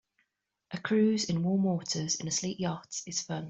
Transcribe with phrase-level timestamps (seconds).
[0.71, 3.39] A cruise in warm waters in a sleek yacht is fun.